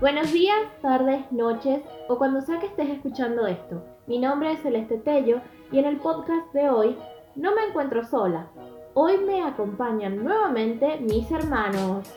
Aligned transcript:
Buenos 0.00 0.32
días, 0.32 0.56
tardes, 0.80 1.30
noches 1.30 1.82
o 2.08 2.16
cuando 2.18 2.40
sea 2.40 2.58
que 2.58 2.66
estés 2.66 2.88
escuchando 2.88 3.46
esto. 3.46 3.84
Mi 4.06 4.18
nombre 4.18 4.52
es 4.52 4.62
Celeste 4.62 4.96
Tello 4.98 5.40
y 5.70 5.78
en 5.78 5.84
el 5.84 5.98
podcast 5.98 6.52
de 6.54 6.70
hoy 6.70 6.96
no 7.36 7.54
me 7.54 7.64
encuentro 7.66 8.02
sola. 8.04 8.46
Hoy 8.94 9.18
me 9.18 9.42
acompañan 9.42 10.24
nuevamente 10.24 10.98
mis 11.00 11.30
hermanos. 11.30 12.08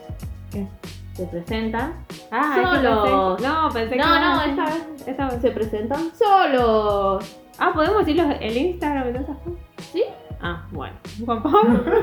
¿Qué? 0.51 0.65
Se 1.13 1.25
presentan 1.27 1.93
Ah, 2.31 2.55
es 2.55 2.61
que 2.69 2.75
solos. 2.87 3.39
pensé- 3.39 3.47
no, 3.47 3.69
pensé 3.71 3.89
que 3.91 3.97
No, 4.01 4.05
ibas 4.05 4.21
no, 4.21 4.39
a- 4.39 4.45
esta 4.45 4.65
vez 4.65 4.87
esta 5.07 5.27
vez. 5.29 5.41
se 5.41 5.51
presentan 5.51 6.11
solos. 6.15 7.39
Ah, 7.59 7.71
podemos 7.73 7.99
decirlo 7.99 8.23
el 8.39 8.57
Instagram 8.57 9.09
y 9.09 9.13
todas 9.13 9.27
esas 9.29 9.37
cosas. 9.37 9.59
¿Sí? 9.91 10.03
Ah, 10.41 10.65
bueno. 10.71 10.95
Juan 11.23 11.43
Pablo. 11.43 11.83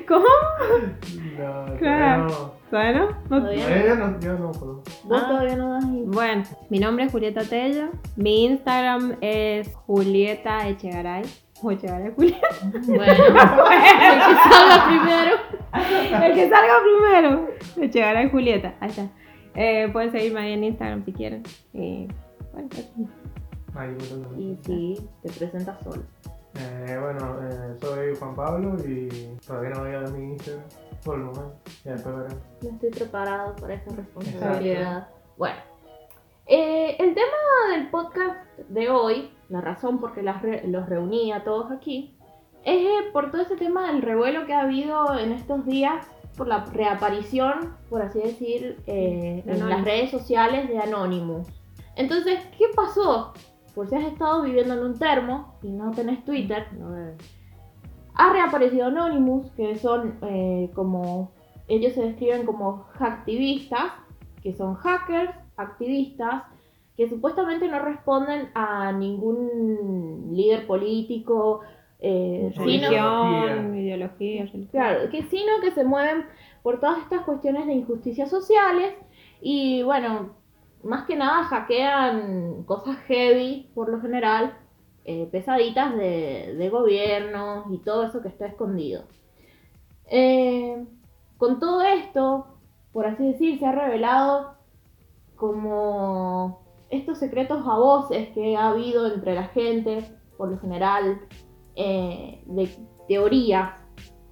¿Cómo? 0.08 0.24
No, 1.38 1.76
Claro. 1.78 2.26
no. 2.28 2.59
¿Todavía 2.70 2.92
no? 3.00 3.06
No- 3.28 3.40
Todavía 3.42 3.86
yo 3.86 3.96
no, 3.96 4.20
yo 4.20 4.38
no 4.38 4.52
puedo. 4.52 4.74
Vos 5.04 5.22
Ah. 5.22 5.26
todavía 5.28 5.56
no 5.56 5.72
das 5.72 5.84
Bueno, 6.06 6.44
mi 6.68 6.78
nombre 6.78 7.04
es 7.06 7.12
Julieta 7.12 7.42
Tello. 7.42 7.88
Mi 8.16 8.44
Instagram 8.44 9.16
es 9.20 9.74
Julieta 9.74 10.68
Echegaray. 10.68 11.22
O 11.62 11.70
Echegaray 11.72 12.12
Julieta. 12.16 12.46
Bueno, 12.86 13.12
el 13.12 14.20
que 14.24 14.48
salga 14.48 14.86
primero. 14.86 15.36
El 16.26 16.34
que 16.34 16.48
salga 16.48 16.74
primero. 16.82 17.48
Echegaray 17.80 18.30
Julieta. 18.30 18.74
Ahí 18.80 18.88
está. 18.90 19.06
Eh, 19.56 19.88
pueden 19.92 20.12
seguirme 20.12 20.40
ahí 20.40 20.52
en 20.52 20.64
Instagram 20.64 21.04
si 21.04 21.12
quieren. 21.12 21.42
Y 21.72 22.06
bueno, 22.52 22.68
eso. 22.72 22.88
Ahí, 23.74 23.94
bueno, 23.98 24.28
no. 24.30 24.40
Y 24.40 24.56
sí, 24.64 25.08
te 25.22 25.30
presentas 25.30 25.76
solo. 25.82 26.02
Eh, 26.54 26.98
bueno, 27.00 27.36
eh, 27.48 27.74
soy 27.80 28.14
Juan 28.16 28.34
Pablo 28.34 28.76
y 28.86 29.08
todavía 29.46 29.70
no 29.70 29.80
voy 29.80 29.90
a 29.90 30.00
dar 30.02 30.12
mi 30.12 30.32
Instagram 30.32 30.64
por 31.04 31.16
el 31.16 31.22
momento. 31.24 31.54
Ya 31.84 31.92
después 31.92 32.16
veremos. 32.16 32.38
No 32.62 32.70
estoy 32.70 32.90
preparado 32.90 33.56
para 33.56 33.74
esa 33.74 33.90
responsabilidad. 33.94 35.08
Bueno, 35.36 35.56
eh, 36.46 36.96
el 36.98 37.14
tema 37.14 37.74
del 37.74 37.90
podcast 37.90 38.36
de 38.68 38.90
hoy, 38.90 39.30
la 39.48 39.60
razón 39.60 39.98
por 40.00 40.12
qué 40.14 40.22
las 40.22 40.42
re- 40.42 40.66
los 40.66 40.88
reuní 40.88 41.32
a 41.32 41.44
todos 41.44 41.70
aquí, 41.70 42.16
es 42.64 42.76
eh, 42.86 43.10
por 43.12 43.30
todo 43.30 43.42
ese 43.42 43.56
tema 43.56 43.90
del 43.92 44.02
revuelo 44.02 44.44
que 44.46 44.52
ha 44.52 44.60
habido 44.62 45.18
en 45.18 45.32
estos 45.32 45.64
días 45.64 46.06
por 46.36 46.46
la 46.46 46.64
reaparición, 46.66 47.74
por 47.88 48.02
así 48.02 48.20
decir, 48.20 48.78
eh, 48.86 49.42
en 49.44 49.50
Anonymous. 49.50 49.70
las 49.70 49.84
redes 49.84 50.10
sociales 50.10 50.68
de 50.68 50.78
Anonymous. 50.78 51.46
Entonces, 51.96 52.40
¿qué 52.58 52.66
pasó? 52.74 53.32
Por 53.74 53.88
si 53.88 53.94
has 53.96 54.04
estado 54.04 54.42
viviendo 54.42 54.74
en 54.74 54.80
un 54.80 54.98
termo 54.98 55.58
y 55.62 55.70
no 55.70 55.90
tenés 55.92 56.24
Twitter, 56.24 56.66
ha 58.20 58.32
reaparecido 58.34 58.86
Anonymous, 58.86 59.50
que 59.52 59.76
son 59.76 60.18
eh, 60.22 60.70
como, 60.74 61.32
ellos 61.68 61.94
se 61.94 62.02
describen 62.02 62.44
como 62.44 62.84
hacktivistas, 62.98 63.92
que 64.42 64.52
son 64.52 64.74
hackers, 64.74 65.32
activistas, 65.56 66.42
que 66.98 67.08
supuestamente 67.08 67.66
no 67.66 67.78
responden 67.78 68.50
a 68.54 68.92
ningún 68.92 70.32
líder 70.32 70.66
político, 70.66 71.60
eh, 71.98 72.50
sino, 72.52 72.64
Religión, 72.64 73.74
ideología, 73.74 74.42
religión. 74.44 74.68
claro, 74.70 75.10
que 75.10 75.22
sino 75.22 75.60
que 75.62 75.70
se 75.70 75.84
mueven 75.84 76.26
por 76.62 76.78
todas 76.78 76.98
estas 76.98 77.22
cuestiones 77.22 77.66
de 77.66 77.72
injusticias 77.72 78.28
sociales 78.28 78.94
y 79.40 79.82
bueno, 79.82 80.34
más 80.82 81.06
que 81.06 81.16
nada 81.16 81.44
hackean 81.44 82.64
cosas 82.64 82.98
heavy 83.06 83.70
por 83.74 83.88
lo 83.88 84.00
general, 84.02 84.58
eh, 85.04 85.26
pesaditas 85.30 85.96
de, 85.96 86.54
de 86.56 86.68
gobiernos 86.68 87.66
y 87.72 87.78
todo 87.78 88.04
eso 88.04 88.20
que 88.22 88.28
está 88.28 88.46
escondido. 88.46 89.04
Eh, 90.10 90.84
con 91.38 91.58
todo 91.58 91.80
esto, 91.82 92.58
por 92.92 93.06
así 93.06 93.26
decir, 93.32 93.58
se 93.58 93.66
ha 93.66 93.72
revelado 93.72 94.54
como 95.36 96.60
estos 96.90 97.18
secretos 97.18 97.66
a 97.66 97.76
voces 97.76 98.28
que 98.30 98.56
ha 98.56 98.68
habido 98.68 99.06
entre 99.12 99.34
la 99.34 99.44
gente, 99.48 100.04
por 100.36 100.50
lo 100.50 100.58
general, 100.58 101.20
eh, 101.76 102.42
de 102.46 102.68
teorías, 103.08 103.80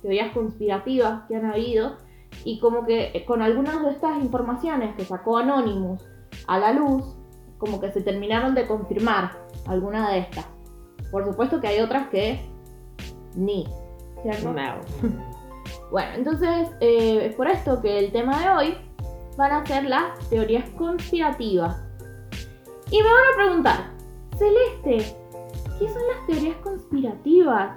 teorías 0.02 0.32
conspirativas 0.32 1.22
que 1.28 1.36
han 1.36 1.46
habido, 1.46 1.96
y 2.44 2.60
como 2.60 2.84
que 2.84 3.24
con 3.26 3.40
algunas 3.40 3.82
de 3.82 3.90
estas 3.90 4.22
informaciones 4.22 4.94
que 4.96 5.04
sacó 5.04 5.38
Anonymous 5.38 6.04
a 6.46 6.58
la 6.58 6.72
luz, 6.72 7.16
como 7.56 7.80
que 7.80 7.90
se 7.90 8.02
terminaron 8.02 8.54
de 8.54 8.66
confirmar 8.66 9.30
alguna 9.66 10.10
de 10.10 10.18
estas. 10.20 10.57
Por 11.10 11.24
supuesto 11.24 11.60
que 11.60 11.68
hay 11.68 11.80
otras 11.80 12.08
que 12.08 12.40
ni, 13.34 13.66
¿cierto? 14.22 14.52
No. 14.52 15.08
Bueno, 15.90 16.10
entonces 16.16 16.68
eh, 16.80 17.26
es 17.26 17.34
por 17.34 17.48
esto 17.48 17.80
que 17.80 17.98
el 17.98 18.12
tema 18.12 18.38
de 18.38 18.48
hoy 18.50 18.74
van 19.38 19.52
a 19.52 19.64
ser 19.64 19.84
las 19.84 20.18
teorías 20.28 20.68
conspirativas. 20.70 21.82
Y 22.90 22.98
me 23.02 23.08
van 23.08 23.32
a 23.32 23.36
preguntar, 23.36 23.90
Celeste, 24.36 25.16
¿qué 25.78 25.88
son 25.88 26.02
las 26.08 26.26
teorías 26.26 26.56
conspirativas? 26.56 27.76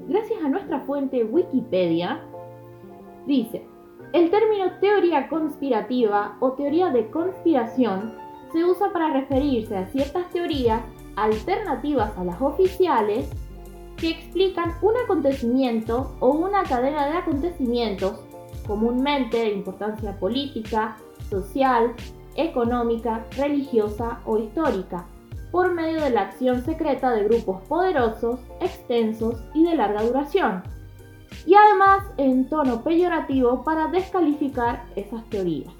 Gracias 0.00 0.42
a 0.42 0.48
nuestra 0.48 0.80
fuente 0.80 1.22
Wikipedia, 1.24 2.22
dice, 3.26 3.64
el 4.12 4.30
término 4.30 4.72
teoría 4.80 5.28
conspirativa 5.28 6.36
o 6.40 6.52
teoría 6.52 6.90
de 6.90 7.10
conspiración 7.10 8.14
se 8.52 8.64
usa 8.64 8.92
para 8.92 9.12
referirse 9.12 9.76
a 9.76 9.86
ciertas 9.86 10.28
teorías 10.30 10.82
alternativas 11.16 12.16
a 12.16 12.24
las 12.24 12.40
oficiales 12.40 13.28
que 13.96 14.10
explican 14.10 14.74
un 14.82 14.96
acontecimiento 15.04 16.16
o 16.20 16.30
una 16.30 16.64
cadena 16.64 17.06
de 17.06 17.16
acontecimientos, 17.18 18.20
comúnmente 18.66 19.38
de 19.38 19.52
importancia 19.52 20.18
política, 20.18 20.96
social, 21.30 21.94
económica, 22.36 23.24
religiosa 23.36 24.20
o 24.24 24.38
histórica, 24.38 25.06
por 25.50 25.72
medio 25.72 26.02
de 26.02 26.10
la 26.10 26.22
acción 26.22 26.64
secreta 26.64 27.12
de 27.12 27.24
grupos 27.24 27.62
poderosos, 27.68 28.40
extensos 28.60 29.36
y 29.54 29.64
de 29.64 29.76
larga 29.76 30.02
duración, 30.02 30.62
y 31.46 31.54
además 31.54 32.04
en 32.16 32.48
tono 32.48 32.82
peyorativo 32.82 33.62
para 33.62 33.86
descalificar 33.88 34.84
esas 34.96 35.24
teorías. 35.30 35.72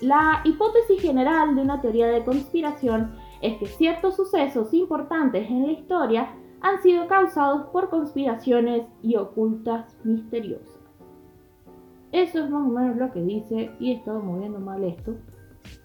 La 0.00 0.42
hipótesis 0.44 1.00
general 1.00 1.56
de 1.56 1.62
una 1.62 1.80
teoría 1.80 2.08
de 2.08 2.24
conspiración 2.24 3.16
es 3.40 3.58
que 3.58 3.66
ciertos 3.66 4.16
sucesos 4.16 4.72
importantes 4.72 5.48
en 5.50 5.66
la 5.66 5.72
historia 5.72 6.34
han 6.60 6.82
sido 6.82 7.06
causados 7.06 7.66
por 7.66 7.90
conspiraciones 7.90 8.86
y 9.02 9.16
ocultas 9.16 9.96
misteriosas. 10.04 10.80
Eso 12.12 12.44
es 12.44 12.50
más 12.50 12.66
o 12.66 12.70
menos 12.70 12.96
lo 12.96 13.12
que 13.12 13.20
dice 13.20 13.70
y 13.78 13.90
he 13.90 13.94
estado 13.96 14.20
moviendo 14.20 14.60
mal 14.60 14.82
esto. 14.84 15.14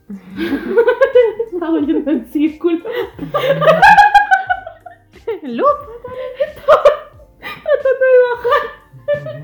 Estaba 1.52 1.72
volviendo 1.72 2.12
en 2.12 2.26
círculo. 2.28 2.80
Luz. 5.44 5.68
Tratando 7.42 8.06
de 8.06 8.20
bajar. 8.30 8.64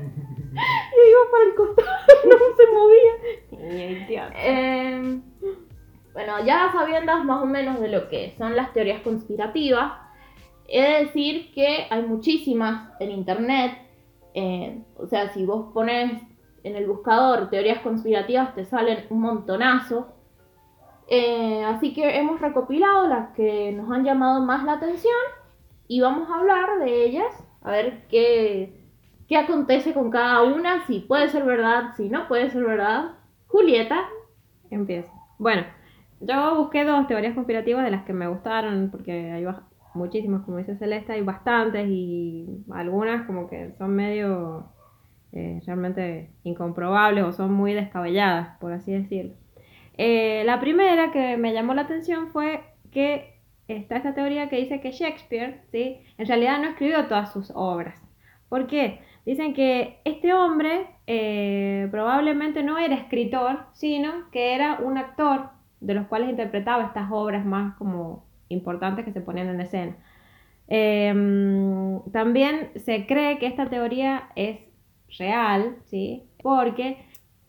Y 0.56 1.10
iba 1.10 1.20
para 1.30 1.44
el 1.44 1.54
costado 1.54 2.06
no 2.26 2.36
se 2.56 2.66
movía. 2.72 3.14
Eh, 4.38 5.20
bueno, 6.26 6.44
ya 6.44 6.70
sabiendo 6.72 7.22
más 7.24 7.42
o 7.42 7.46
menos 7.46 7.80
de 7.80 7.88
lo 7.88 8.08
que 8.08 8.34
son 8.36 8.56
las 8.56 8.72
teorías 8.72 9.00
conspirativas, 9.02 9.92
he 10.66 10.82
de 10.82 11.04
decir 11.04 11.52
que 11.52 11.86
hay 11.88 12.02
muchísimas 12.02 12.90
en 13.00 13.10
internet. 13.12 13.78
eh, 14.34 14.82
o 14.96 15.06
sea, 15.06 15.32
si 15.32 15.46
vos 15.46 15.72
pones 15.72 16.20
en 16.62 16.76
el 16.76 16.86
buscador 16.86 17.48
teorías 17.48 17.80
conspirativas, 17.80 18.54
te 18.54 18.64
salen 18.64 19.06
un 19.08 19.20
montonazo. 19.20 20.08
Eh, 21.08 21.64
así 21.64 21.94
que 21.94 22.18
hemos 22.18 22.40
recopilado 22.40 23.06
las 23.06 23.30
que 23.34 23.72
nos 23.72 23.90
han 23.90 24.04
llamado 24.04 24.42
más 24.42 24.64
la 24.64 24.72
atención 24.72 25.14
y 25.86 26.00
vamos 26.00 26.28
a 26.28 26.40
hablar 26.40 26.80
de 26.80 27.04
ellas, 27.04 27.32
a 27.62 27.70
ver 27.70 28.08
qué, 28.08 28.90
qué 29.28 29.36
acontece 29.36 29.94
con 29.94 30.10
cada 30.10 30.42
una, 30.42 30.84
si 30.86 31.00
puede 31.00 31.28
ser 31.28 31.44
verdad, 31.44 31.94
si 31.96 32.08
no 32.08 32.26
puede 32.26 32.50
ser 32.50 32.64
verdad. 32.64 33.12
Julieta, 33.46 34.08
Empiezo. 34.70 35.12
Bueno, 35.38 35.64
yo 36.20 36.56
busqué 36.56 36.84
dos 36.84 37.06
teorías 37.06 37.34
conspirativas 37.34 37.84
de 37.84 37.90
las 37.90 38.04
que 38.04 38.12
me 38.12 38.28
gustaron, 38.28 38.90
porque 38.90 39.32
hay 39.32 39.46
muchísimas, 39.94 40.42
como 40.42 40.58
dice 40.58 40.76
Celeste, 40.76 41.12
hay 41.12 41.22
bastantes 41.22 41.86
y 41.88 42.64
algunas 42.70 43.26
como 43.26 43.48
que 43.48 43.72
son 43.78 43.94
medio 43.94 44.72
eh, 45.32 45.60
realmente 45.66 46.30
incomprobables 46.44 47.24
o 47.24 47.32
son 47.32 47.52
muy 47.52 47.74
descabelladas, 47.74 48.58
por 48.58 48.72
así 48.72 48.92
decirlo. 48.92 49.34
Eh, 49.98 50.42
la 50.44 50.60
primera 50.60 51.10
que 51.10 51.36
me 51.36 51.52
llamó 51.52 51.74
la 51.74 51.82
atención 51.82 52.28
fue 52.28 52.62
que 52.90 53.40
está 53.68 53.96
esta 53.96 54.14
teoría 54.14 54.48
que 54.48 54.56
dice 54.56 54.80
que 54.80 54.92
Shakespeare, 54.92 55.62
¿sí? 55.70 56.00
En 56.18 56.26
realidad 56.26 56.60
no 56.60 56.68
escribió 56.68 57.06
todas 57.06 57.32
sus 57.32 57.50
obras. 57.54 58.00
¿Por 58.48 58.66
qué? 58.66 59.00
Dicen 59.24 59.54
que 59.54 59.98
este 60.04 60.32
hombre 60.32 60.86
eh, 61.06 61.88
probablemente 61.90 62.62
no 62.62 62.78
era 62.78 62.94
escritor, 62.94 63.66
sino 63.72 64.30
que 64.30 64.54
era 64.54 64.78
un 64.82 64.98
actor 64.98 65.50
de 65.86 65.94
los 65.94 66.06
cuales 66.08 66.30
interpretaba 66.30 66.84
estas 66.84 67.08
obras 67.10 67.46
más 67.46 67.76
como 67.76 68.24
importantes 68.48 69.04
que 69.04 69.12
se 69.12 69.20
ponían 69.20 69.48
en 69.48 69.60
escena. 69.60 69.96
Eh, 70.68 71.14
también 72.12 72.70
se 72.76 73.06
cree 73.06 73.38
que 73.38 73.46
esta 73.46 73.70
teoría 73.70 74.28
es 74.34 74.58
real, 75.16 75.76
¿sí? 75.84 76.24
Porque 76.42 76.98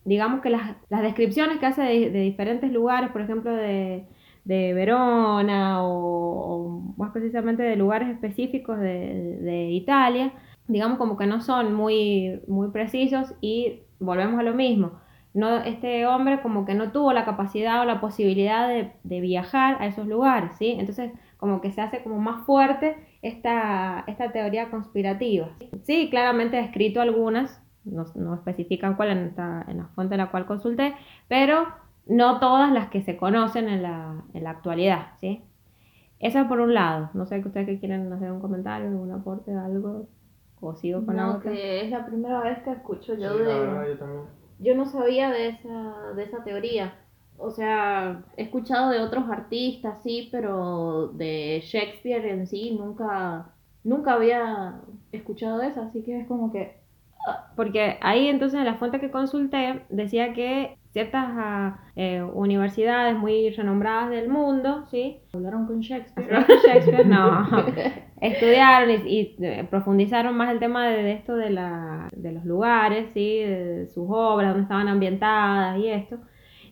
digamos 0.04 0.40
que 0.40 0.50
las, 0.50 0.76
las 0.88 1.02
descripciones 1.02 1.58
que 1.58 1.66
hace 1.66 1.82
de, 1.82 2.10
de 2.10 2.20
diferentes 2.20 2.70
lugares, 2.72 3.10
por 3.10 3.22
ejemplo, 3.22 3.52
de, 3.52 4.06
de 4.44 4.72
Verona 4.72 5.82
o, 5.82 5.90
o 5.90 6.94
más 6.96 7.10
precisamente 7.10 7.62
de 7.64 7.74
lugares 7.76 8.08
específicos 8.08 8.78
de, 8.78 9.38
de 9.40 9.70
Italia, 9.70 10.32
digamos 10.68 10.98
como 10.98 11.16
que 11.16 11.26
no 11.26 11.40
son 11.40 11.74
muy, 11.74 12.40
muy 12.46 12.70
precisos 12.70 13.34
y 13.40 13.80
volvemos 13.98 14.38
a 14.38 14.44
lo 14.44 14.54
mismo. 14.54 14.92
No, 15.38 15.58
este 15.58 16.06
hombre 16.06 16.40
como 16.42 16.64
que 16.66 16.74
no 16.74 16.90
tuvo 16.92 17.12
la 17.12 17.24
capacidad 17.24 17.80
o 17.80 17.84
la 17.84 18.00
posibilidad 18.00 18.68
de, 18.68 18.92
de 19.04 19.20
viajar 19.20 19.76
a 19.80 19.86
esos 19.86 20.06
lugares, 20.06 20.52
¿sí? 20.58 20.76
Entonces 20.78 21.12
como 21.38 21.60
que 21.60 21.70
se 21.72 21.80
hace 21.80 22.02
como 22.02 22.18
más 22.18 22.44
fuerte 22.46 22.96
esta, 23.22 24.04
esta 24.06 24.32
teoría 24.32 24.70
conspirativa. 24.70 25.48
Sí, 25.84 26.08
claramente 26.10 26.58
he 26.58 26.64
escrito 26.64 27.00
algunas, 27.00 27.62
no, 27.84 28.04
no 28.14 28.34
especifican 28.34 28.94
cuál 28.96 29.10
en, 29.10 29.18
esta, 29.28 29.64
en 29.68 29.78
la 29.78 29.84
fuente 29.94 30.14
en 30.14 30.18
la 30.20 30.30
cual 30.30 30.46
consulté, 30.46 30.94
pero 31.28 31.66
no 32.06 32.40
todas 32.40 32.72
las 32.72 32.88
que 32.88 33.02
se 33.02 33.16
conocen 33.16 33.68
en 33.68 33.82
la, 33.82 34.22
en 34.34 34.44
la 34.44 34.50
actualidad, 34.50 35.08
¿sí? 35.20 35.42
Eso 36.20 36.46
por 36.48 36.60
un 36.60 36.74
lado. 36.74 37.10
No 37.14 37.26
sé 37.26 37.40
que 37.42 37.48
ustedes 37.48 37.66
que 37.66 37.78
quieren 37.80 38.12
hacer 38.12 38.32
un 38.32 38.40
comentario, 38.40 38.88
algún 38.88 39.12
aporte, 39.12 39.52
algo, 39.54 40.08
o 40.60 40.74
sigo 40.74 41.04
con 41.06 41.16
la 41.16 41.26
No, 41.26 41.36
otra. 41.36 41.50
que 41.52 41.82
es 41.84 41.90
la 41.90 42.06
primera 42.06 42.40
vez 42.40 42.58
que 42.62 42.70
escucho 42.72 43.14
yo 43.14 43.32
Sí, 43.32 43.38
la 43.44 43.58
de... 43.58 43.60
verdad, 43.60 43.88
yo 43.88 43.98
también. 43.98 44.24
Yo 44.58 44.74
no 44.74 44.86
sabía 44.86 45.30
de 45.30 45.48
esa, 45.48 46.12
de 46.14 46.24
esa 46.24 46.42
teoría. 46.44 46.94
O 47.36 47.50
sea, 47.50 48.24
he 48.36 48.42
escuchado 48.42 48.90
de 48.90 49.00
otros 49.00 49.28
artistas, 49.30 50.02
sí, 50.02 50.28
pero 50.32 51.08
de 51.14 51.62
Shakespeare 51.64 52.26
en 52.26 52.46
sí 52.46 52.76
nunca, 52.78 53.52
nunca 53.84 54.14
había 54.14 54.80
escuchado 55.12 55.58
de 55.58 55.68
eso, 55.68 55.82
así 55.82 56.02
que 56.02 56.20
es 56.20 56.26
como 56.26 56.52
que... 56.52 56.76
Porque 57.54 57.98
ahí 58.00 58.28
entonces 58.28 58.58
en 58.58 58.64
la 58.64 58.76
fuente 58.76 59.00
que 59.00 59.10
consulté 59.10 59.84
decía 59.88 60.32
que 60.32 60.78
ciertas 60.90 61.26
ah, 61.28 61.80
eh, 61.94 62.22
universidades 62.22 63.16
muy 63.16 63.50
renombradas 63.50 64.10
del 64.10 64.28
mundo, 64.28 64.86
¿sí? 64.90 65.20
Hablaron 65.32 65.66
con 65.66 65.80
Shakespeare. 65.80 66.46
Shakespeare, 66.66 67.06
no, 67.06 67.46
estudiaron 68.20 68.90
y, 69.06 69.36
eh, 69.40 69.66
profundizaron 69.70 70.36
más 70.36 70.50
el 70.50 70.58
tema 70.58 70.88
de, 70.88 71.12
esto 71.12 71.36
de, 71.36 71.50
la, 71.50 72.08
de 72.12 72.32
los 72.32 72.44
lugares, 72.44 73.10
¿sí? 73.14 73.38
de 73.38 73.86
sus 73.88 74.06
obras, 74.08 74.50
dónde 74.50 74.62
estaban 74.62 74.88
ambientadas 74.88 75.78
y 75.78 75.88
esto. 75.88 76.18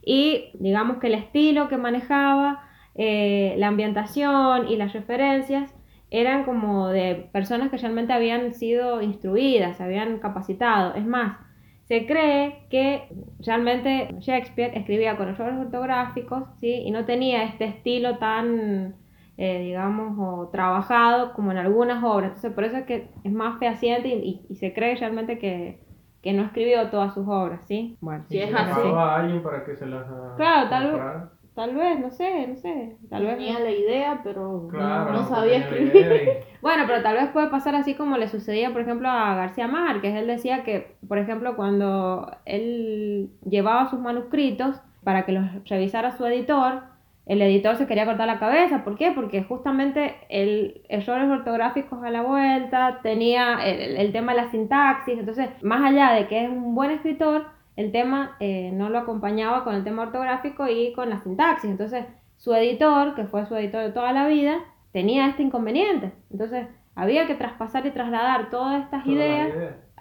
Y 0.04 0.50
digamos 0.54 0.98
que 0.98 1.08
el 1.08 1.14
estilo 1.14 1.68
que 1.68 1.76
manejaba, 1.76 2.62
eh, 2.94 3.54
la 3.58 3.68
ambientación 3.68 4.68
y 4.68 4.76
las 4.76 4.92
referencias 4.92 5.74
eran 6.10 6.44
como 6.44 6.88
de 6.88 7.28
personas 7.32 7.70
que 7.70 7.76
realmente 7.76 8.12
habían 8.12 8.54
sido 8.54 9.02
instruidas, 9.02 9.76
se 9.76 9.82
habían 9.82 10.18
capacitado. 10.18 10.94
Es 10.94 11.04
más, 11.04 11.38
se 11.88 12.06
cree 12.06 12.66
que 12.70 13.08
realmente 13.40 14.14
Shakespeare 14.20 14.76
escribía 14.76 15.16
con 15.16 15.28
errores 15.28 15.58
ortográficos, 15.58 16.44
¿sí? 16.60 16.82
Y 16.84 16.90
no 16.90 17.04
tenía 17.04 17.44
este 17.44 17.64
estilo 17.64 18.18
tan, 18.18 18.96
eh, 19.38 19.60
digamos, 19.60 20.16
o 20.18 20.48
trabajado 20.48 21.32
como 21.34 21.50
en 21.52 21.58
algunas 21.58 22.02
obras. 22.04 22.28
Entonces, 22.30 22.52
por 22.52 22.64
eso 22.64 22.76
es 22.78 22.84
que 22.86 23.10
es 23.24 23.32
más 23.32 23.58
fehaciente 23.58 24.08
y, 24.08 24.12
y- 24.14 24.46
y 24.48 24.56
se 24.56 24.72
cree 24.72 24.96
realmente 24.96 25.38
que, 25.38 25.80
que 26.22 26.32
no 26.32 26.42
escribió 26.44 26.88
todas 26.90 27.14
sus 27.14 27.26
obras, 27.28 27.60
¿sí? 27.66 27.96
Bueno, 28.00 28.24
Si 28.28 28.38
es 28.40 28.52
así. 28.54 28.80
a 28.88 29.16
alguien 29.16 29.42
para 29.42 29.64
que 29.64 29.76
se 29.76 29.86
las 29.86 30.06
ah, 30.08 30.34
Claro, 30.36 30.68
tal 30.70 30.92
vez- 30.92 31.02
tal 31.54 31.74
vez, 31.74 31.98
no 32.00 32.10
sé, 32.10 32.46
no 32.48 32.56
sé, 32.56 32.96
tal 33.08 33.24
vez... 33.24 33.36
Tenía 33.38 33.60
la 33.60 33.70
idea, 33.70 34.20
pero 34.22 34.68
Claro, 34.70 35.12
no, 35.12 35.22
sabía 35.24 35.58
escribir. 35.58 36.28
Bueno, 36.62 36.84
pero 36.86 37.02
tal 37.02 37.14
vez 37.16 37.28
puede 37.28 37.48
pasar 37.48 37.74
así 37.76 37.94
como 37.94 38.16
le 38.18 38.26
sucedía, 38.28 38.72
por 38.72 38.80
ejemplo, 38.80 39.08
a 39.08 39.34
García 39.36 39.68
Márquez. 39.68 40.14
Él 40.16 40.26
decía 40.26 40.64
que, 40.64 40.96
por 41.06 41.18
ejemplo, 41.18 41.54
cuando 41.56 42.30
él 42.44 43.30
llevaba 43.48 43.88
sus 43.88 44.00
manuscritos 44.00 44.80
para 45.04 45.24
que 45.24 45.32
los 45.32 45.44
revisara 45.66 46.10
su 46.16 46.26
editor, 46.26 46.82
el 47.26 47.42
editor 47.42 47.76
se 47.76 47.86
quería 47.86 48.06
cortar 48.06 48.26
la 48.28 48.38
cabeza. 48.38 48.84
¿Por 48.84 48.96
qué? 48.96 49.10
Porque 49.10 49.42
justamente 49.42 50.14
el 50.28 50.82
errores 50.88 51.28
ortográficos 51.28 52.02
a 52.04 52.10
la 52.10 52.22
vuelta, 52.22 53.00
tenía 53.02 53.58
el, 53.64 53.96
el 53.96 54.12
tema 54.12 54.32
de 54.34 54.42
la 54.42 54.50
sintaxis. 54.50 55.18
Entonces, 55.18 55.48
más 55.62 55.82
allá 55.84 56.12
de 56.12 56.28
que 56.28 56.44
es 56.44 56.48
un 56.50 56.74
buen 56.74 56.90
escritor, 56.92 57.46
el 57.76 57.92
tema 57.92 58.36
eh, 58.40 58.70
no 58.72 58.88
lo 58.90 58.98
acompañaba 58.98 59.64
con 59.64 59.74
el 59.74 59.84
tema 59.84 60.02
ortográfico 60.04 60.66
y 60.68 60.92
con 60.92 61.10
la 61.10 61.18
sintaxis. 61.18 61.68
Entonces, 61.70 62.04
su 62.36 62.54
editor, 62.54 63.14
que 63.14 63.24
fue 63.24 63.44
su 63.46 63.56
editor 63.56 63.82
de 63.82 63.90
toda 63.90 64.12
la 64.12 64.26
vida, 64.28 64.58
tenía 64.92 65.26
este 65.28 65.42
inconveniente. 65.42 66.12
Entonces, 66.30 66.66
había 66.94 67.26
que 67.26 67.34
traspasar 67.34 67.84
y 67.86 67.90
trasladar 67.90 68.50
todas 68.50 68.84
estas 68.84 69.04
ideas 69.06 69.48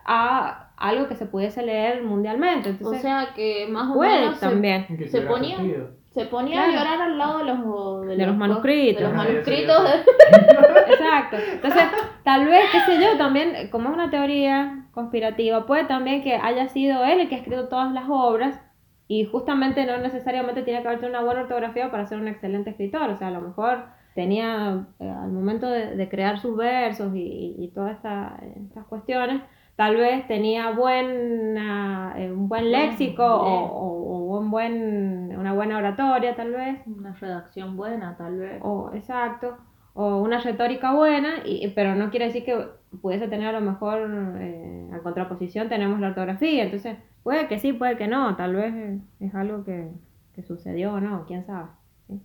a 0.05 0.69
algo 0.77 1.07
que 1.07 1.15
se 1.15 1.25
pudiese 1.25 1.63
leer 1.63 2.03
mundialmente. 2.03 2.69
O 2.69 2.71
Entonces, 2.73 3.01
sea 3.01 3.29
que 3.35 3.67
más 3.69 3.89
o 3.89 3.99
menos 3.99 4.35
se, 4.35 4.45
también. 4.45 4.85
Se 4.87 4.95
tuviera 5.07 5.29
ponía- 5.29 5.57
sentido. 5.57 5.89
Se 6.15 6.25
ponía 6.25 6.63
Claro. 6.63 6.71
a 6.71 6.75
llorar 6.83 7.01
al 7.01 7.17
lado 7.17 7.37
de 7.39 7.43
los, 7.45 8.17
De 8.17 8.25
los 8.25 8.35
manuscritos. 8.37 9.01
De 9.01 9.07
los 9.07 9.13
manuscritos. 9.13 9.77
Exacto. 10.87 11.37
Entonces, 11.53 11.83
tal 12.23 12.45
vez, 12.45 12.63
qué 12.71 12.79
sé 12.81 13.01
yo, 13.01 13.17
también, 13.17 13.69
como 13.69 13.89
es 13.89 13.95
una 13.95 14.09
teoría 14.09 14.85
conspirativa, 14.91 15.65
puede 15.65 15.85
también 15.85 16.23
que 16.23 16.35
haya 16.35 16.67
sido 16.69 17.03
él 17.03 17.19
el 17.19 17.29
que 17.29 17.35
ha 17.35 17.39
escrito 17.39 17.67
todas 17.67 17.91
las 17.91 18.05
obras 18.07 18.59
y 19.07 19.25
justamente 19.25 19.85
no 19.85 19.97
necesariamente 19.97 20.63
tiene 20.63 20.81
que 20.81 20.87
haber 20.87 20.99
tenido 20.99 21.19
una 21.19 21.25
buena 21.25 21.41
ortografía 21.41 21.91
para 21.91 22.07
ser 22.07 22.17
un 22.19 22.27
excelente 22.27 22.69
escritor. 22.71 23.09
O 23.09 23.17
sea, 23.17 23.27
a 23.27 23.31
lo 23.31 23.41
mejor 23.41 23.83
tenía, 24.15 24.87
eh, 24.99 25.09
al 25.09 25.31
momento 25.31 25.67
de, 25.69 25.95
de 25.95 26.09
crear 26.09 26.39
sus 26.39 26.55
versos 26.55 27.13
y, 27.15 27.19
y- 27.19 27.55
y 27.65 27.67
todas 27.71 27.97
esta- 27.97 28.39
estas 28.55 28.85
cuestiones, 28.85 29.41
tal 29.75 29.95
vez 29.97 30.27
tenía 30.27 30.71
buena, 30.71 32.13
eh, 32.17 32.31
un 32.31 32.47
buen 32.47 32.71
léxico 32.71 33.23
o, 33.25 33.65
o- 33.65 34.05
o 34.35 34.39
un 34.39 34.51
buen, 34.51 35.35
una 35.37 35.53
buena 35.53 35.77
oratoria, 35.77 36.35
tal 36.35 36.51
vez. 36.51 36.79
Una 36.87 37.13
redacción 37.13 37.75
buena, 37.77 38.15
tal 38.17 38.37
vez. 38.37 38.59
O, 38.63 38.91
exacto, 38.93 39.57
o 39.93 40.17
una 40.21 40.39
retórica 40.41 40.93
buena, 40.93 41.35
y, 41.45 41.67
pero 41.69 41.95
no 41.95 42.09
quiere 42.09 42.25
decir 42.27 42.43
que 42.45 42.67
pudiese 43.01 43.27
tener 43.27 43.47
a 43.55 43.59
lo 43.59 43.61
mejor, 43.71 43.99
eh, 44.39 44.89
a 44.93 44.99
contraposición 44.99 45.69
tenemos 45.69 45.99
la 45.99 46.07
ortografía, 46.09 46.63
entonces 46.63 46.97
puede 47.23 47.47
que 47.47 47.59
sí, 47.59 47.73
puede 47.73 47.97
que 47.97 48.07
no, 48.07 48.35
tal 48.35 48.55
vez 48.55 48.73
es 49.19 49.35
algo 49.35 49.63
que, 49.63 49.89
que 50.33 50.43
sucedió 50.43 50.93
o 50.93 50.99
no, 51.01 51.25
quién 51.25 51.45
sabe. 51.45 51.69
¿sí? 52.07 52.21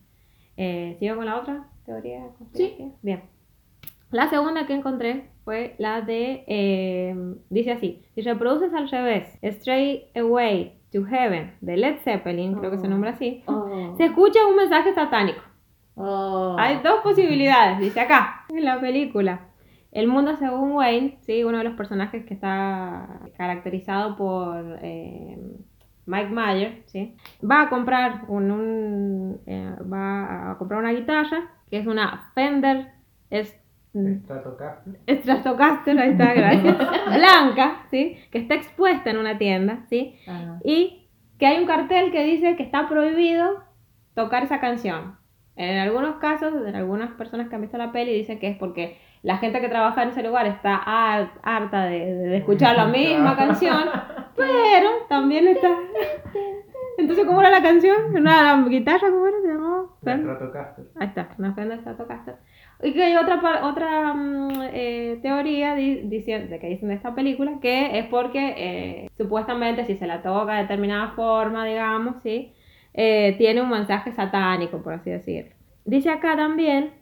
Eh, 0.57 0.97
¿Sigo 0.99 1.16
con 1.16 1.26
la 1.26 1.37
otra 1.38 1.64
teoría? 1.85 2.23
conspirativa? 2.38 2.90
Bien. 3.02 3.23
La 4.11 4.28
segunda 4.28 4.66
que 4.66 4.75
encontré 4.75 5.28
fue 5.44 5.75
la 5.78 6.00
de, 6.02 6.44
eh, 6.47 7.14
dice 7.49 7.73
así, 7.73 8.02
si 8.14 8.20
reproduces 8.23 8.73
al 8.75 8.88
revés, 8.90 9.38
Stray 9.42 10.06
Away 10.16 10.76
to 10.92 11.04
Heaven 11.04 11.54
de 11.61 11.76
Led 11.76 11.99
Zeppelin, 12.04 12.54
creo 12.54 12.70
que 12.70 12.78
se 12.78 12.87
Oh. 12.87 12.90
nombra 12.90 13.11
así, 13.11 13.42
Oh. 13.47 13.94
se 13.97 14.04
escucha 14.06 14.47
un 14.47 14.56
mensaje 14.56 14.92
satánico. 14.94 15.40
Oh. 15.94 16.56
Hay 16.59 16.80
dos 16.82 17.00
posibilidades, 17.02 17.78
dice 17.80 18.00
acá, 18.00 18.44
en 18.49 18.64
la 18.64 18.80
película. 18.80 19.47
El 19.92 20.06
mundo 20.06 20.37
según 20.37 20.73
Wayne, 20.73 21.18
¿sí? 21.23 21.42
uno 21.42 21.59
de 21.59 21.64
los 21.64 21.75
personajes 21.75 22.25
que 22.25 22.35
está 22.35 23.20
caracterizado 23.37 24.16
por 24.16 24.78
eh, 24.82 25.37
Mike 26.06 26.30
Mayer, 26.30 26.82
¿sí? 26.87 27.16
va 27.49 27.62
a 27.62 27.68
comprar 27.68 28.23
un, 28.28 28.50
un, 28.52 29.40
eh, 29.47 29.75
va 29.92 30.52
a 30.52 30.59
comprar 30.59 30.80
una 30.80 30.92
guitarra 30.92 31.50
que 31.70 31.78
es 31.78 31.87
una 31.87 32.30
Fender 32.35 32.88
es, 33.30 33.60
Stratocaster. 34.25 35.00
Stratocaster, 35.09 35.99
ahí 35.99 36.11
está, 36.11 36.32
gracias, 36.35 36.76
blanca, 37.06 37.82
¿sí? 37.90 38.16
que 38.30 38.38
está 38.38 38.54
expuesta 38.54 39.11
en 39.11 39.18
una 39.18 39.37
tienda, 39.38 39.80
¿sí? 39.88 40.16
Y 40.64 41.09
que 41.38 41.47
hay 41.47 41.59
un 41.61 41.66
cartel 41.66 42.12
que 42.12 42.25
dice 42.25 42.56
que 42.56 42.62
está 42.62 42.88
prohibido 42.88 43.64
tocar 44.14 44.42
esa 44.44 44.61
canción. 44.61 45.16
En 45.56 45.78
algunos 45.78 46.16
casos, 46.16 46.54
en 46.66 46.75
algunas 46.76 47.11
personas 47.12 47.49
que 47.49 47.54
han 47.54 47.61
visto 47.62 47.76
la 47.78 47.92
peli 47.92 48.12
dicen 48.14 48.38
que 48.38 48.49
es 48.49 48.56
porque 48.56 48.99
la 49.23 49.37
gente 49.38 49.61
que 49.61 49.68
trabaja 49.68 50.02
en 50.02 50.11
ese 50.11 50.23
lugar 50.23 50.47
está 50.47 50.76
har- 50.76 51.32
harta 51.42 51.85
de, 51.85 52.14
de 52.14 52.37
escuchar 52.38 52.76
la 52.76 52.87
misma 52.87 53.37
canción, 53.37 53.85
pero 54.37 54.88
también 55.09 55.49
está... 55.49 55.68
Entonces, 56.99 57.25
¿cómo 57.26 57.40
era 57.40 57.50
la 57.50 57.62
canción? 57.62 57.97
Una 58.14 58.56
la 58.56 58.68
guitarra, 58.68 59.11
¿cómo 59.11 59.26
era? 59.26 59.37
Se 59.42 59.49
llamaba. 59.49 59.85
Stratocaster. 60.35 60.85
Ahí 60.99 61.06
está, 61.09 61.28
una 61.38 61.54
Fender 61.54 61.80
Stratocaster. 61.80 62.37
Y 62.82 62.92
que 62.94 63.02
hay 63.02 63.16
otra, 63.16 63.66
otra 63.66 64.14
mm, 64.14 64.50
eh, 64.72 65.18
teoría 65.22 65.75
di- 65.75 66.02
dicien- 66.08 66.49
de 66.49 66.58
que 66.58 66.68
dicen 66.68 66.88
de 66.88 66.94
esta 66.94 67.14
película 67.14 67.58
que 67.60 67.99
es 67.99 68.06
porque 68.06 68.54
eh, 68.56 69.10
supuestamente 69.18 69.84
si 69.87 69.96
se 69.96 70.06
la 70.06 70.22
toca 70.22 70.54
de 70.54 70.62
determinada 70.62 71.10
forma, 71.12 71.64
digamos, 71.66 72.22
¿sí? 72.22 72.54
Eh, 72.94 73.34
tiene 73.38 73.60
un 73.62 73.70
mensaje 73.70 74.12
satánico, 74.12 74.82
por 74.82 74.94
así 74.94 75.10
decirlo. 75.10 75.54
Dice 75.84 76.10
acá 76.10 76.37
también 76.37 76.92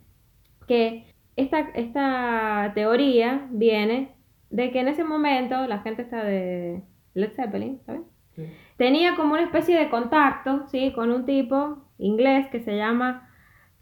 que 0.67 1.07
esta, 1.37 1.61
esta 1.75 2.73
teoría 2.75 3.47
viene 3.51 4.15
de 4.51 4.71
que 4.71 4.81
en 4.81 4.89
ese 4.89 5.05
momento 5.05 5.67
la 5.67 5.81
gente 5.81 6.03
está 6.03 6.25
de 6.25 6.83
Led 7.15 7.33
Zeppelin, 7.35 7.81
¿sabes? 7.87 8.03
Sí. 8.37 8.45
tenía 8.77 9.17
como 9.17 9.35
una 9.35 9.43
especie 9.45 9.77
de 9.79 9.91
contacto, 9.91 10.67
¿sí? 10.69 10.93
Con 10.93 11.11
un 11.11 11.25
tipo 11.27 11.79
inglés 11.99 12.49
que 12.51 12.61
se 12.61 12.77
llama, 12.77 13.29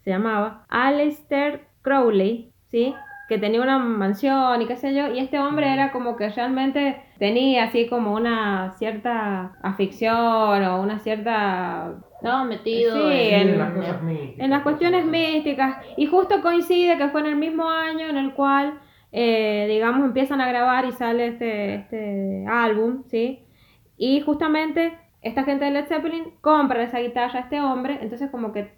se 0.03 0.09
llamaba 0.11 0.65
Aleister 0.69 1.66
Crowley, 1.81 2.51
¿sí? 2.69 2.93
que 3.29 3.37
tenía 3.37 3.61
una 3.61 3.77
mansión 3.77 4.61
y 4.61 4.67
qué 4.67 4.77
sé 4.77 4.95
yo, 4.95 5.13
y 5.13 5.19
este 5.19 5.37
hombre 5.37 5.73
era 5.73 5.91
como 5.91 6.15
que 6.15 6.29
realmente 6.29 7.01
tenía 7.19 7.65
así 7.65 7.85
como 7.87 8.13
una 8.13 8.71
cierta 8.77 9.51
afición 9.61 10.63
o 10.63 10.81
una 10.81 10.99
cierta 10.99 11.93
Estaba 12.15 12.45
metido 12.45 12.95
Sí, 12.95 13.01
Sí, 13.01 13.29
en- 13.33 13.49
en 13.49 13.57
las 13.59 13.73
cosas 13.73 14.01
místicas. 14.03 14.39
en 14.45 14.49
las 14.49 14.61
cuestiones 14.63 15.05
místicas 15.05 15.77
y 15.97 16.05
justo 16.07 16.41
coincide 16.41 16.97
que 16.97 17.09
fue 17.09 17.19
en 17.21 17.27
el 17.27 17.35
mismo 17.35 17.69
año 17.69 18.07
en 18.07 18.15
el 18.17 18.33
cual 18.33 18.79
eh, 19.11 19.65
digamos 19.69 20.05
empiezan 20.05 20.39
a 20.41 20.47
grabar 20.47 20.85
y 20.85 20.91
sale 20.93 21.27
este, 21.27 21.75
este 21.75 22.45
álbum 22.49 23.03
sí 23.07 23.43
y 23.97 24.21
justamente 24.21 24.97
esta 25.21 25.43
gente 25.43 25.65
de 25.65 25.71
Led 25.71 25.85
Zeppelin 25.87 26.31
compra 26.41 26.81
esa 26.83 26.99
guitarra 26.99 27.39
a 27.39 27.43
este 27.43 27.59
hombre 27.61 27.99
entonces 28.01 28.31
como 28.31 28.51
que 28.53 28.71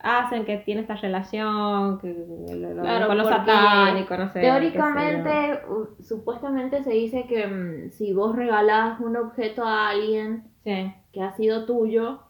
hacen 0.00 0.44
que 0.44 0.58
tiene 0.58 0.82
esta 0.82 0.94
relación 0.96 1.98
que, 1.98 2.12
lo- 2.12 2.82
Claro, 2.82 3.06
con 3.08 3.18
lo 3.18 3.24
satánico 3.24 4.16
no 4.16 4.28
sé. 4.28 4.40
Teóricamente, 4.40 5.60
supuestamente 6.00 6.82
se 6.82 6.90
dice 6.90 7.26
que 7.28 7.46
mm, 7.46 7.90
si 7.90 8.12
vos 8.12 8.34
regalás 8.36 9.00
un 9.00 9.16
objeto 9.16 9.64
a 9.64 9.88
alguien 9.90 10.44
sí 10.64 10.92
que 11.12 11.22
ha 11.22 11.32
sido 11.32 11.64
tuyo, 11.66 12.20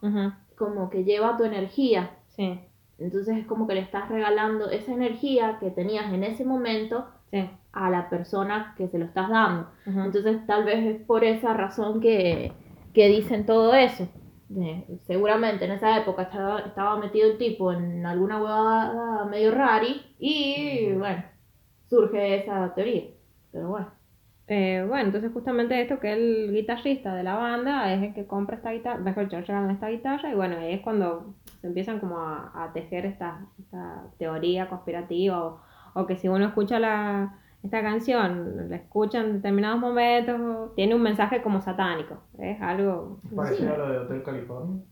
como 0.57 0.91
que 0.91 1.05
lleva 1.05 1.37
tu 1.37 1.45
energía. 1.45 2.11
sí 2.29 2.61
Entonces 2.99 3.37
es 3.39 3.47
como 3.47 3.67
que 3.67 3.75
le 3.75 3.81
estás 3.81 4.09
regalando 4.09 4.71
esa 4.71 4.93
energía 4.93 5.59
que 5.61 5.71
tenías 5.71 6.13
en 6.13 6.25
ese 6.25 6.45
momento 6.45 7.07
sí 7.31 7.49
a 7.73 7.91
la 7.91 8.09
persona 8.09 8.75
que 8.77 8.89
se 8.89 8.99
lo 8.99 9.05
estás 9.05 9.29
dando. 9.29 9.69
ujú. 9.87 10.01
Entonces 10.01 10.45
tal 10.47 10.65
vez 10.65 10.85
es 10.85 11.01
por 11.07 11.23
esa 11.25 11.53
razón 11.55 12.01
que, 12.01 12.53
que 12.95 13.09
dicen 13.09 13.45
todo 13.47 13.75
eso. 13.75 14.09
Seguramente 15.07 15.67
en 15.67 15.73
esa 15.73 15.99
época 15.99 16.23
estaba, 16.23 16.61
estaba 16.61 16.97
metido 16.99 17.31
el 17.31 17.39
tipo 17.39 17.73
en 17.73 18.07
alguna 18.07 18.43
huevada 18.43 19.25
medio 19.27 19.51
rari 19.51 20.01
y 20.19 20.93
bueno, 20.93 21.23
surge 21.89 22.37
esa 22.37 22.75
teoría. 22.75 23.05
Pero 23.53 23.69
bueno. 23.69 23.91
Eh, 24.47 24.83
bueno, 24.89 25.05
entonces 25.05 25.31
justamente 25.31 25.79
esto 25.79 26.01
que 26.01 26.13
el 26.13 26.53
guitarrista 26.55 27.15
de 27.15 27.23
la 27.23 27.35
banda 27.35 27.93
es 27.93 28.03
el 28.03 28.15
que 28.15 28.27
compra 28.27 28.57
esta 28.57 28.73
guitarra, 28.73 28.99
mejor 28.99 29.29
regalan 29.29 29.71
esta 29.71 29.89
guitarra 29.89 30.31
y 30.31 30.35
bueno, 30.35 30.57
ahí 30.57 30.73
es 30.73 30.81
cuando 30.81 31.35
se 31.61 31.67
empiezan 31.67 32.01
como 32.01 32.19
a, 32.19 32.51
a 32.55 32.73
tejer 32.73 33.05
esta, 33.05 33.47
esta 33.59 34.05
teoría 34.19 34.71
conspirativa 34.71 35.45
o, 35.45 35.61
o 35.93 36.07
que 36.07 36.17
si 36.17 36.29
uno 36.29 36.47
escucha 36.47 36.79
la, 36.79 37.39
esta 37.63 37.83
canción, 37.83 38.69
la 38.71 38.77
escucha 38.77 39.21
en 39.21 39.35
determinados 39.35 39.81
momentos, 39.81 40.75
tiene 40.77 40.95
un 40.95 41.03
mensaje 41.03 41.43
como 41.43 41.61
satánico, 41.61 42.23
es 42.39 42.61
algo... 42.63 43.21
Parecido 43.35 43.75
a 43.75 43.79
lo 43.79 43.91
de 43.91 43.99
Hotel 43.99 44.23
California. 44.23 44.83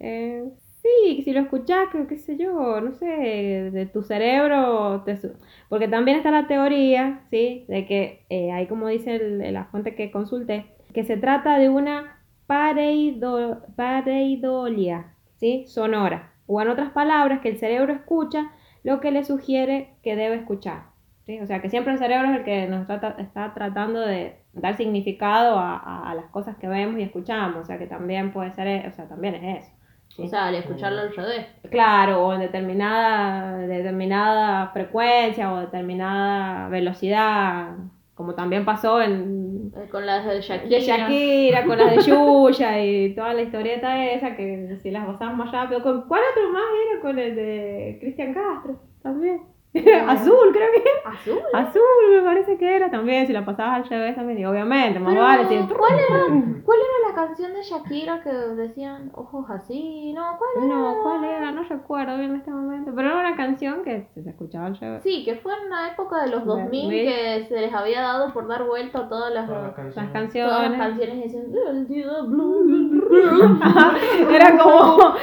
Eh, 0.00 0.44
sí, 0.82 1.22
si 1.24 1.32
lo 1.32 1.40
escuchás, 1.40 1.88
qué 2.08 2.18
sé 2.18 2.36
yo, 2.36 2.80
no 2.80 2.92
sé, 2.94 3.06
de 3.06 3.86
tu 3.86 4.02
cerebro, 4.02 5.02
te 5.04 5.16
su- 5.16 5.32
porque 5.68 5.88
también 5.88 6.16
está 6.18 6.30
la 6.30 6.46
teoría, 6.48 7.24
¿sí? 7.30 7.64
De 7.68 7.86
que 7.86 8.24
eh, 8.30 8.50
hay 8.52 8.66
como 8.66 8.88
dice 8.88 9.16
el- 9.16 9.52
la 9.54 9.66
fuente 9.66 9.94
que 9.94 10.10
consulté, 10.10 10.66
que 10.92 11.04
se 11.04 11.16
trata 11.16 11.58
de 11.58 11.68
una 11.68 12.18
pareido, 12.46 13.62
pareidolia, 13.76 15.14
¿sí? 15.36 15.64
Sonora, 15.68 16.32
o 16.46 16.60
en 16.60 16.68
otras 16.68 16.90
palabras, 16.92 17.40
que 17.40 17.48
el 17.50 17.58
cerebro 17.58 17.92
escucha 17.92 18.50
lo 18.82 19.00
que 19.00 19.12
le 19.12 19.24
sugiere 19.24 19.94
que 20.02 20.16
debe 20.16 20.36
escuchar. 20.36 20.91
¿Sí? 21.26 21.40
O 21.40 21.46
sea, 21.46 21.60
que 21.62 21.70
siempre 21.70 21.92
el 21.92 21.98
cerebro 21.98 22.30
es 22.30 22.38
el 22.38 22.44
que 22.44 22.66
nos 22.68 22.86
trata, 22.86 23.16
está 23.18 23.52
tratando 23.54 24.00
de 24.00 24.36
dar 24.52 24.76
significado 24.76 25.58
a, 25.58 25.76
a- 25.76 26.10
a 26.10 26.14
las 26.14 26.26
cosas 26.26 26.56
que 26.56 26.68
vemos 26.68 26.98
y 26.98 27.02
escuchamos. 27.02 27.56
O 27.62 27.64
sea, 27.64 27.78
que 27.78 27.86
también 27.86 28.32
puede 28.32 28.52
ser, 28.52 28.66
e- 28.66 28.88
o 28.88 28.92
sea, 28.92 29.08
también 29.08 29.34
es 29.36 29.62
eso. 29.64 29.72
¿sí? 30.08 30.22
O 30.24 30.28
sea, 30.28 30.46
al 30.48 30.54
escucharlo 30.56 31.00
al 31.00 31.14
revés. 31.16 31.46
Claro, 31.70 32.26
o 32.26 32.34
en 32.34 32.40
determinada, 32.40 33.56
determinada 33.58 34.68
frecuencia 34.68 35.52
o 35.52 35.60
determinada 35.60 36.68
velocidad, 36.68 37.70
como 38.14 38.34
también 38.34 38.64
pasó 38.66 39.00
en 39.00 39.72
Eh, 39.74 39.88
Con 39.90 40.04
las 40.04 40.26
de 40.26 40.40
Shakira. 40.42 40.68
de 40.78 40.80
Shakira, 40.84 41.64
con 41.64 41.78
las 41.78 41.90
de 41.96 42.02
Yuya 42.06 42.84
y 42.84 43.14
toda 43.14 43.32
la 43.32 43.40
historieta 43.42 44.04
esa, 44.04 44.36
que 44.36 44.76
si 44.82 44.90
las 44.90 45.06
pasamos 45.06 45.36
más 45.38 45.50
rápido. 45.52 45.82
¿Con 45.82 46.06
cuál 46.06 46.20
otro 46.30 46.50
más 46.52 46.62
era? 46.90 47.00
Con 47.00 47.18
el 47.18 47.34
de 47.34 47.96
Cristian 48.00 48.34
Castro, 48.34 48.80
también. 49.02 49.40
Azul, 49.74 50.52
creo 50.52 50.68
que. 50.70 50.84
Azul. 51.08 51.38
Azul, 51.54 51.82
me 52.14 52.22
parece 52.22 52.58
que 52.58 52.76
era 52.76 52.90
también, 52.90 53.26
si 53.26 53.32
la 53.32 53.42
pasabas 53.44 53.76
al 53.76 53.88
revés 53.88 54.14
también. 54.14 54.38
Y 54.38 54.44
obviamente, 54.44 54.98
más 55.00 55.12
Pero, 55.14 55.22
vale. 55.24 55.48
si- 55.48 55.74
¿cuál, 55.74 55.92
era, 55.94 56.24
¿Cuál 56.64 56.78
era 56.78 57.08
la 57.08 57.14
canción 57.14 57.54
de 57.54 57.62
Shakira 57.62 58.20
que 58.22 58.30
decían 58.32 59.10
ojos 59.14 59.46
así? 59.48 60.12
No, 60.14 60.36
¿cuál 60.36 60.50
era? 60.66 60.74
No, 60.74 60.96
¿cuál 61.02 61.24
era? 61.24 61.52
No 61.52 61.62
recuerdo 61.62 62.18
bien 62.18 62.30
en 62.32 62.36
este 62.36 62.50
momento. 62.50 62.92
Pero 62.94 63.08
era 63.10 63.20
una 63.20 63.34
canción 63.36 63.82
que 63.82 64.08
se 64.14 64.28
escuchaba 64.28 64.66
al 64.66 64.76
revés. 64.78 65.02
Sí, 65.02 65.24
que 65.24 65.36
fue 65.36 65.52
en 65.62 65.70
la 65.70 65.88
época 65.92 66.22
de 66.22 66.30
los 66.30 66.40
De- 66.42 66.46
2000 66.48 66.90
de- 66.90 67.04
que 67.04 67.46
se 67.48 67.60
les 67.60 67.72
había 67.72 68.02
dado 68.02 68.30
por 68.34 68.46
dar 68.48 68.64
vuelta 68.64 68.98
a 69.00 69.08
todas 69.08 69.32
las, 69.32 69.46
Todas 69.46 69.62
las 69.62 69.74
todas 69.74 69.96
Las 69.96 70.10
canciones. 70.12 70.52
las 70.52 70.62
canciones. 70.62 70.78
canciones 70.78 71.16
y 71.16 71.22
decían 71.22 71.44
el 71.76 71.88
día 71.88 72.20
blue, 72.26 73.08
Era 74.34 74.58
como. 74.58 75.14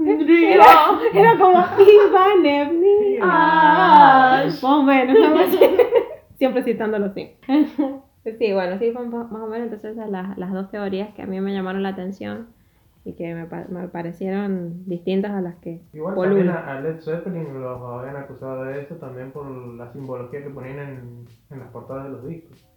Era, 0.00 0.98
era 1.12 1.38
como 1.38 1.58
Ivan 1.78 2.46
Ah. 3.22 4.42
Más 4.44 4.64
o 4.64 4.82
menos. 4.82 5.16
Siempre 6.38 6.62
citándolo 6.62 7.06
así. 7.06 7.32
Sí, 8.38 8.52
bueno, 8.52 8.78
sí, 8.78 8.92
más 8.92 9.06
o 9.32 9.46
menos 9.46 9.72
entonces 9.72 9.96
las, 10.10 10.36
las 10.36 10.52
dos 10.52 10.70
teorías 10.70 11.14
que 11.14 11.22
a 11.22 11.26
mí 11.26 11.40
me 11.40 11.54
llamaron 11.54 11.82
la 11.82 11.88
atención 11.88 12.48
y 13.02 13.14
que 13.14 13.34
me, 13.34 13.46
pa- 13.46 13.64
me 13.70 13.88
parecieron 13.88 14.84
distintas 14.86 15.30
a 15.32 15.40
las 15.40 15.54
que 15.56 15.80
Igual 15.94 16.14
polulan. 16.16 16.48
también 16.48 16.68
a, 16.68 16.76
a 16.76 16.80
Led 16.82 17.00
Zeppelin 17.00 17.58
los 17.62 17.80
habían 17.80 18.16
acusado 18.16 18.64
de 18.64 18.82
eso 18.82 18.96
también 18.96 19.32
por 19.32 19.46
la 19.50 19.90
simbología 19.94 20.42
que 20.44 20.50
ponían 20.50 20.78
en, 20.80 21.24
en 21.48 21.58
las 21.60 21.68
portadas 21.70 22.04
de 22.04 22.10
los 22.10 22.28
discos. 22.28 22.68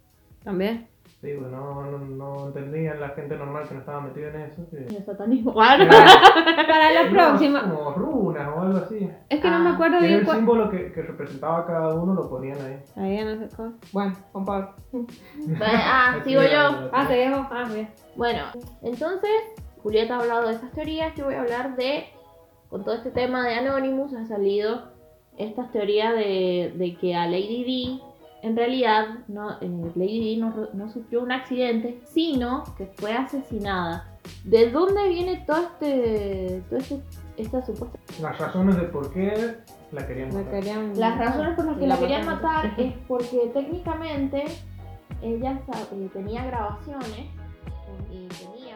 También. 0.42 0.86
Sí, 1.24 1.32
pues 1.38 1.50
no, 1.50 1.84
no, 1.86 1.98
no 1.98 2.46
entendían 2.48 3.00
la 3.00 3.08
gente 3.10 3.34
normal 3.36 3.66
que 3.66 3.74
no 3.74 3.80
estaba 3.80 4.00
metida 4.02 4.28
en 4.28 4.40
eso. 4.42 4.62
que- 4.70 4.94
El 4.94 5.04
satanismo. 5.06 5.54
Para 5.54 5.78
la 6.92 7.10
próxima. 7.10 7.62
Como 7.62 7.92
runas 7.92 8.48
o 8.54 8.60
algo 8.60 8.78
así. 8.78 9.10
Es 9.30 9.40
que 9.40 9.50
no 9.50 9.58
me 9.60 9.70
Ah, 9.70 9.72
acuerdo 9.74 10.00
bien 10.00 10.12
el 10.20 10.26
símbolo 10.26 10.70
que, 10.70 10.92
que 10.92 11.02
representaba 11.02 11.66
cada 11.66 11.94
uno 11.94 12.12
lo 12.14 12.28
ponían 12.28 12.58
ahí. 12.60 12.78
Ahí 12.96 13.24
no 13.24 13.36
sé 13.38 13.48
cuál. 13.56 13.74
Bueno, 13.92 14.14
con 14.32 14.44
Pablo. 14.44 14.74
Ah, 15.62 16.16
sigo 16.24 16.42
yo. 16.42 16.90
Ah, 16.92 17.06
se 17.08 17.14
dejó. 17.14 17.46
Ah, 17.50 17.64
bien. 17.72 17.88
Bueno, 18.16 18.42
entonces 18.82 19.30
Julieta 19.82 20.16
ha 20.16 20.20
hablado 20.20 20.46
de 20.48 20.54
esas 20.54 20.72
teorías. 20.72 21.14
Yo 21.14 21.24
voy 21.24 21.34
a 21.34 21.40
hablar 21.40 21.76
de, 21.76 22.04
con 22.68 22.84
todo 22.84 22.94
este 22.94 23.10
tema 23.10 23.46
de 23.46 23.54
Anonymous, 23.54 24.12
ha 24.14 24.26
salido 24.26 24.92
estas 25.38 25.72
teorías 25.72 26.14
de, 26.14 26.74
de 26.76 26.96
que 27.00 27.14
a 27.16 27.26
Lady 27.26 27.64
D, 27.98 28.04
en 28.44 28.56
realidad, 28.56 29.20
no, 29.26 29.52
eh, 29.60 29.92
Lady 29.94 30.34
D 30.34 30.40
no, 30.40 30.68
no 30.74 30.90
sufrió 30.90 31.22
un 31.22 31.32
accidente, 31.32 32.00
sino 32.04 32.64
que 32.76 32.86
fue 32.86 33.14
asesinada. 33.14 34.10
¿De 34.44 34.70
dónde 34.70 35.08
viene 35.08 35.44
todo 35.46 35.62
este, 35.62 36.62
todo 36.68 36.78
este 36.78 37.00
esta 37.36 37.64
supuesta 37.64 37.98
Las 38.20 38.38
razones 38.38 38.76
de 38.76 38.82
por 38.82 39.12
qué 39.12 39.56
la 39.92 40.06
querían 40.06 40.28
matar. 40.28 40.50
querían. 40.50 40.98
Las 40.98 41.18
razones 41.18 41.56
por 41.56 41.64
las 41.64 41.78
que 41.78 41.86
la 41.86 41.94
la 41.94 42.00
querían 42.00 42.26
matar 42.26 42.74
es 42.78 42.92
porque 43.08 43.50
técnicamente 43.54 44.44
ella 45.22 45.60
eh, 45.92 46.10
tenía 46.12 46.44
grabaciones 46.44 47.26
y 48.10 48.28
tenía 48.28 48.73